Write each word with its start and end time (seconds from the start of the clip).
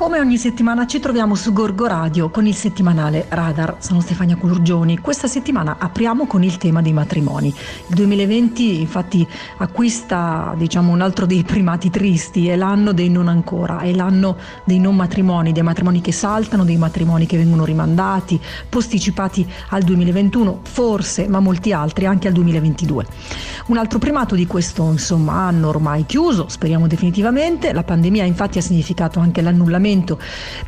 Come 0.00 0.18
ogni 0.18 0.38
settimana 0.38 0.86
ci 0.86 0.98
troviamo 0.98 1.34
su 1.34 1.52
Gorgo 1.52 1.86
Radio 1.86 2.30
con 2.30 2.46
il 2.46 2.54
settimanale 2.54 3.26
Radar. 3.28 3.76
Sono 3.80 4.00
Stefania 4.00 4.34
Culurgioni. 4.34 4.96
Questa 4.96 5.26
settimana 5.26 5.76
apriamo 5.78 6.26
con 6.26 6.42
il 6.42 6.56
tema 6.56 6.80
dei 6.80 6.94
matrimoni. 6.94 7.48
Il 7.48 7.94
2020 7.94 8.80
infatti 8.80 9.28
acquista 9.58 10.54
diciamo 10.56 10.90
un 10.90 11.02
altro 11.02 11.26
dei 11.26 11.42
primati 11.42 11.90
tristi, 11.90 12.48
è 12.48 12.56
l'anno 12.56 12.92
dei 12.92 13.10
non 13.10 13.28
ancora, 13.28 13.80
è 13.80 13.92
l'anno 13.92 14.38
dei 14.64 14.78
non 14.78 14.96
matrimoni, 14.96 15.52
dei 15.52 15.62
matrimoni 15.62 16.00
che 16.00 16.12
saltano, 16.12 16.64
dei 16.64 16.78
matrimoni 16.78 17.26
che 17.26 17.36
vengono 17.36 17.66
rimandati, 17.66 18.40
posticipati 18.70 19.46
al 19.68 19.82
2021, 19.82 20.60
forse, 20.62 21.28
ma 21.28 21.40
molti 21.40 21.74
altri 21.74 22.06
anche 22.06 22.26
al 22.26 22.32
2022. 22.32 23.06
Un 23.66 23.76
altro 23.76 23.98
primato 23.98 24.34
di 24.34 24.46
questo 24.46 24.82
insomma 24.90 25.34
anno 25.34 25.68
ormai 25.68 26.06
chiuso, 26.06 26.48
speriamo 26.48 26.86
definitivamente, 26.86 27.74
la 27.74 27.84
pandemia 27.84 28.24
infatti 28.24 28.56
ha 28.56 28.62
significato 28.62 29.20
anche 29.20 29.42
l'annullamento 29.42 29.88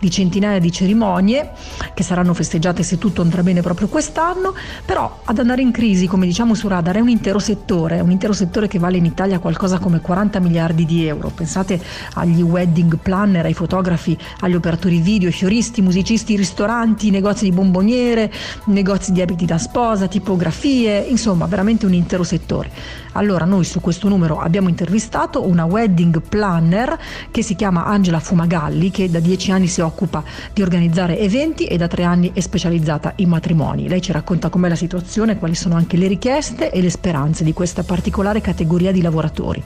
di 0.00 0.10
centinaia 0.10 0.58
di 0.58 0.72
cerimonie 0.72 1.50
che 1.94 2.02
saranno 2.02 2.34
festeggiate 2.34 2.82
se 2.82 2.98
tutto 2.98 3.22
andrà 3.22 3.42
bene 3.42 3.60
proprio 3.60 3.88
quest'anno, 3.88 4.54
però 4.84 5.20
ad 5.24 5.38
andare 5.38 5.62
in 5.62 5.70
crisi, 5.70 6.06
come 6.06 6.26
diciamo 6.26 6.54
su 6.54 6.68
Radar, 6.68 6.96
è 6.96 7.00
un 7.00 7.08
intero 7.08 7.38
settore, 7.38 8.00
un 8.00 8.10
intero 8.10 8.32
settore 8.32 8.68
che 8.68 8.78
vale 8.78 8.96
in 8.96 9.04
Italia 9.04 9.38
qualcosa 9.38 9.78
come 9.78 10.00
40 10.00 10.40
miliardi 10.40 10.84
di 10.84 11.06
euro. 11.06 11.30
Pensate 11.34 11.80
agli 12.14 12.42
wedding 12.42 12.98
planner, 12.98 13.44
ai 13.44 13.54
fotografi, 13.54 14.16
agli 14.40 14.54
operatori 14.54 15.00
video, 15.00 15.28
ai 15.28 15.34
fioristi, 15.34 15.82
musicisti, 15.82 16.36
ristoranti, 16.36 17.10
negozi 17.10 17.44
di 17.44 17.52
bomboniere, 17.52 18.32
negozi 18.66 19.12
di 19.12 19.20
abiti 19.20 19.44
da 19.44 19.58
sposa, 19.58 20.08
tipografie, 20.08 20.98
insomma 20.98 21.46
veramente 21.46 21.86
un 21.86 21.94
intero 21.94 22.24
settore. 22.24 22.70
Allora 23.12 23.44
noi 23.44 23.64
su 23.64 23.80
questo 23.80 24.08
numero 24.08 24.38
abbiamo 24.38 24.68
intervistato 24.68 25.46
una 25.46 25.64
wedding 25.64 26.22
planner 26.22 26.98
che 27.30 27.42
si 27.42 27.54
chiama 27.54 27.84
Angela 27.84 28.20
Fumagalli 28.20 28.90
che 28.90 29.10
da 29.12 29.20
dieci 29.20 29.52
anni 29.52 29.68
si 29.68 29.80
occupa 29.80 30.24
di 30.52 30.62
organizzare 30.62 31.18
eventi 31.18 31.66
e 31.66 31.76
da 31.76 31.86
tre 31.86 32.02
anni 32.02 32.32
è 32.34 32.40
specializzata 32.40 33.12
in 33.16 33.28
matrimoni. 33.28 33.88
Lei 33.88 34.02
ci 34.02 34.10
racconta 34.10 34.48
com'è 34.48 34.68
la 34.68 34.74
situazione, 34.74 35.38
quali 35.38 35.54
sono 35.54 35.76
anche 35.76 35.96
le 35.96 36.08
richieste 36.08 36.72
e 36.72 36.80
le 36.80 36.90
speranze 36.90 37.44
di 37.44 37.52
questa 37.52 37.84
particolare 37.84 38.40
categoria 38.40 38.90
di 38.90 39.02
lavoratori. 39.02 39.62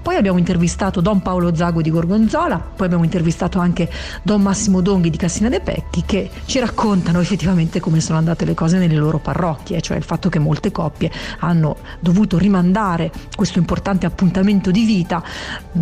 Poi 0.00 0.14
abbiamo 0.14 0.38
intervistato 0.38 1.00
Don 1.00 1.22
Paolo 1.22 1.54
Zago 1.54 1.82
di 1.82 1.90
Gorgonzola, 1.90 2.58
poi 2.58 2.86
abbiamo 2.86 3.04
intervistato 3.04 3.58
anche 3.58 3.90
Don 4.22 4.40
Massimo 4.42 4.80
Donghi 4.80 5.10
di 5.10 5.16
Cassina 5.16 5.48
De 5.48 5.60
Pecchi 5.60 6.04
che 6.04 6.30
ci 6.44 6.60
raccontano 6.60 7.20
effettivamente 7.20 7.80
come 7.80 8.00
sono 8.00 8.18
andate 8.18 8.44
le 8.44 8.54
cose 8.54 8.78
nelle 8.78 8.96
loro 8.96 9.18
parrocchie, 9.18 9.80
cioè 9.80 9.96
il 9.96 10.04
fatto 10.04 10.28
che 10.28 10.38
molte 10.38 10.70
coppie 10.70 11.10
hanno 11.40 11.78
dovuto 11.98 12.38
rimandare 12.38 13.10
questo 13.34 13.58
importante 13.58 14.06
appuntamento 14.06 14.70
di 14.70 14.84
vita. 14.84 15.22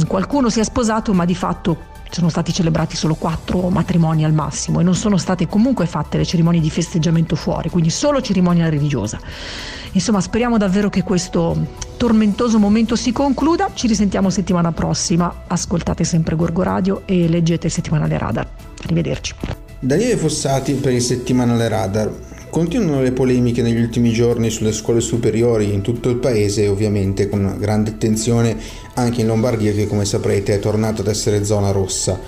Qualcuno 0.07 0.49
si 0.49 0.61
è 0.61 0.65
sposato 0.65 1.13
ma 1.13 1.25
di 1.25 1.35
fatto 1.35 1.97
sono 2.11 2.29
stati 2.29 2.53
celebrati 2.53 2.97
solo 2.97 3.15
quattro 3.15 3.69
matrimoni 3.69 4.25
al 4.25 4.33
massimo 4.33 4.81
e 4.81 4.83
non 4.83 4.95
sono 4.95 5.17
state 5.17 5.47
comunque 5.47 5.87
fatte 5.87 6.19
le 6.19 6.25
cerimonie 6.25 6.61
di 6.61 6.71
festeggiamento 6.71 7.37
fuori, 7.37 7.69
quindi 7.71 7.91
solo 7.91 8.21
cerimonia 8.21 8.69
religiosa. 8.69 9.19
Insomma, 9.93 10.21
speriamo 10.21 10.59
davvero 10.59 10.91
che 10.91 11.03
questo 11.03 11.57
tormentoso 11.97 12.59
momento 12.59 12.97
si 12.97 13.13
concluda. 13.13 13.71
Ci 13.73 13.87
risentiamo 13.87 14.31
settimana 14.31 14.73
prossima. 14.73 15.45
Ascoltate 15.47 16.05
sempre 16.05 16.37
Gorgo 16.37 16.63
Radio 16.63 17.03
e 17.07 17.29
leggete 17.29 17.67
il 17.67 17.73
settimanale 17.73 18.19
Radar. 18.19 18.47
Arrivederci. 18.83 19.35
Daniele 19.81 20.17
Fossati 20.17 20.75
per 20.75 20.93
il 20.93 21.03
settimanale 21.03 21.69
Radar. 21.69 22.28
Continuano 22.51 23.03
le 23.03 23.13
polemiche 23.13 23.61
negli 23.61 23.81
ultimi 23.81 24.11
giorni 24.11 24.49
sulle 24.49 24.73
scuole 24.73 25.01
superiori 25.01 25.73
in 25.73 25.83
tutto 25.83 26.09
il 26.09 26.17
paese 26.17 26.67
ovviamente 26.67 27.29
con 27.29 27.57
grande 27.59 27.91
attenzione 27.91 28.57
anche 28.95 29.21
in 29.21 29.27
Lombardia 29.27 29.73
che 29.73 29.87
come 29.87 30.07
saprete 30.07 30.55
è 30.55 30.59
tornata 30.59 31.03
ad 31.03 31.09
essere 31.09 31.45
zona 31.45 31.71
rossa. 31.71 32.19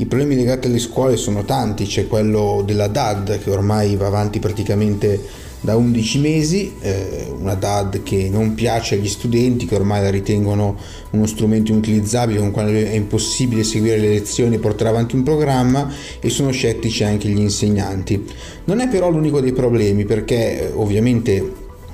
I 0.00 0.06
problemi 0.06 0.36
legati 0.36 0.68
alle 0.68 0.78
scuole 0.78 1.16
sono 1.16 1.44
tanti, 1.44 1.84
c'è 1.84 2.06
quello 2.06 2.62
della 2.64 2.86
DAD 2.86 3.42
che 3.42 3.50
ormai 3.50 3.96
va 3.96 4.06
avanti 4.06 4.38
praticamente 4.38 5.20
da 5.60 5.74
11 5.74 6.18
mesi, 6.20 6.72
eh, 6.80 7.26
una 7.36 7.54
DAD 7.54 8.04
che 8.04 8.28
non 8.30 8.54
piace 8.54 8.94
agli 8.94 9.08
studenti 9.08 9.66
che 9.66 9.74
ormai 9.74 10.00
la 10.00 10.10
ritengono 10.10 10.76
uno 11.10 11.26
strumento 11.26 11.72
inutilizzabile 11.72 12.38
con 12.38 12.52
cui 12.52 12.80
è 12.80 12.94
impossibile 12.94 13.64
seguire 13.64 13.98
le 13.98 14.10
lezioni 14.10 14.54
e 14.54 14.58
portare 14.60 14.90
avanti 14.90 15.16
un 15.16 15.24
programma 15.24 15.92
e 16.20 16.30
sono 16.30 16.52
scettici 16.52 17.02
anche 17.02 17.26
gli 17.26 17.40
insegnanti. 17.40 18.24
Non 18.66 18.78
è 18.78 18.86
però 18.86 19.10
l'unico 19.10 19.40
dei 19.40 19.52
problemi 19.52 20.04
perché 20.04 20.70
ovviamente 20.76 21.44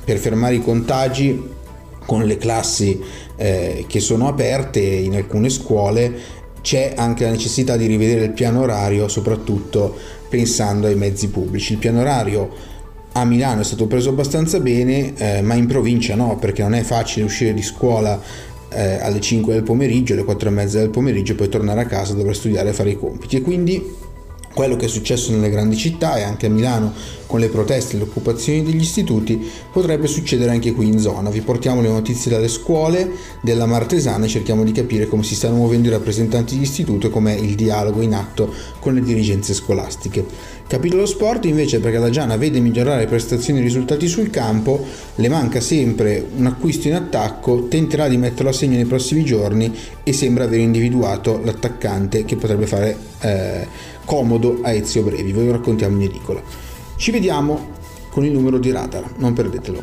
per 0.05 0.19
fermare 0.19 0.57
i 0.57 0.63
contagi 0.63 1.53
con 2.05 2.25
le 2.25 2.37
classi 2.37 3.01
eh, 3.37 3.87
che 3.89 4.01
sono 4.01 4.29
aperte 4.29 4.81
in 4.81 5.15
alcune 5.15 5.49
scuole 5.49 6.43
c'è 6.65 6.95
anche 6.97 7.25
la 7.25 7.31
necessità 7.31 7.77
di 7.77 7.85
rivedere 7.85 8.25
il 8.25 8.31
piano 8.31 8.63
orario 8.63 9.07
soprattutto 9.07 9.95
pensando 10.31 10.87
ai 10.87 10.95
mezzi 10.95 11.29
pubblici. 11.29 11.75
Il 11.75 11.79
piano 11.79 12.01
orario 12.01 12.51
a 13.13 13.25
Milano 13.27 13.61
è 13.61 13.65
stato 13.65 13.87
preso 13.87 14.09
abbastanza 14.09 14.59
bene, 14.61 15.13
eh, 15.15 15.43
ma 15.43 15.53
in 15.55 15.67
provincia 15.67 16.15
no, 16.15 16.39
perché 16.39 16.63
non 16.63 16.73
è 16.73 16.81
facile 16.81 17.27
uscire 17.27 17.53
di 17.53 17.61
scuola 17.61 18.19
eh, 18.71 18.99
alle 18.99 19.21
5 19.21 19.53
del 19.53 19.63
pomeriggio, 19.63 20.15
alle 20.15 20.25
4 20.25 20.49
e 20.49 20.53
mezza 20.53 20.79
del 20.79 20.89
pomeriggio 20.89 21.35
poi 21.35 21.51
tornare 21.51 21.83
a 21.83 21.87
casa 21.87 22.15
dove 22.15 22.33
studiare 22.33 22.71
e 22.71 22.73
fare 22.73 22.91
i 22.91 22.99
compiti. 22.99 23.37
E 23.37 23.43
quindi 23.43 23.95
quello 24.55 24.77
che 24.77 24.87
è 24.87 24.89
successo 24.89 25.33
nelle 25.33 25.51
grandi 25.51 25.77
città 25.77 26.17
e 26.17 26.23
anche 26.23 26.47
a 26.47 26.49
Milano 26.49 26.93
con 27.27 27.41
le 27.41 27.49
proteste 27.49 27.95
e 27.95 27.99
le 27.99 28.05
occupazioni 28.05 28.63
degli 28.63 28.81
istituti 28.81 29.51
potrebbe 29.73 30.07
succedere 30.07 30.53
anche 30.53 30.73
qui 30.73 30.87
in 30.87 31.01
zona. 31.01 31.31
Vi 31.31 31.41
portiamo 31.41 31.81
le 31.81 31.89
notizie 31.89 32.31
dalle 32.31 32.49
scuole 32.49 33.11
della 33.43 33.67
Martesana 33.67 34.25
e 34.25 34.29
cerchiamo 34.29 34.63
di 34.63 34.73
capire 34.73 35.09
come 35.09 35.25
si 35.25 35.35
stanno 35.35 35.57
muovendo 35.57 35.89
i 35.89 35.91
rappresentanti 35.91 36.55
dell'istituto 36.55 37.09
e 37.09 37.11
com'è 37.11 37.35
il 37.35 37.57
dialogo 37.57 38.01
in 38.01 38.15
atto 38.15 38.53
con 38.79 38.95
le 38.95 39.03
dirigenze 39.03 39.53
scolastiche. 39.53 40.25
Capitolo 40.67 41.05
sport 41.05 41.45
invece 41.45 41.81
perché 41.81 41.99
la 41.99 42.09
Giana 42.09 42.37
vede 42.37 42.61
migliorare 42.61 43.07
prestazioni 43.07 43.59
e 43.59 43.63
risultati 43.63 44.07
sul 44.07 44.31
campo, 44.31 44.83
le 45.17 45.29
manca 45.29 45.61
sempre 45.61 46.25
un 46.37 46.47
acquisto 46.47 46.89
in 46.89 46.95
attacco, 46.95 47.67
tenterà 47.69 48.09
di 48.09 48.17
metterlo 48.17 48.51
a 48.51 48.55
segno 48.55 48.77
nei 48.77 48.87
prossimi 48.87 49.25
giorni 49.25 49.75
e 50.03 50.13
sembra 50.13 50.45
aver 50.45 50.61
individuato 50.61 51.41
l'attaccante 51.43 52.25
che 52.25 52.37
potrebbe 52.37 52.67
fare 52.67 52.97
eh, 53.21 53.67
comodo 54.05 54.44
a 54.63 54.73
Ezio 54.73 55.03
Brevi. 55.03 55.33
Voi 55.33 55.47
lo 55.47 55.53
raccontiamo 55.53 55.97
in 55.97 56.03
edicola. 56.03 56.43
Ci 56.97 57.11
vediamo 57.11 57.73
con 58.11 58.25
il 58.25 58.33
numero 58.33 58.59
di 58.59 58.71
radar, 58.71 59.17
non 59.17 59.33
perdetelo. 59.33 59.83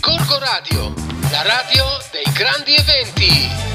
Gorgo 0.00 0.38
Radio, 0.38 0.94
la 1.30 1.42
radio 1.42 1.84
dei 2.12 2.32
grandi 2.32 2.74
eventi. 2.74 3.73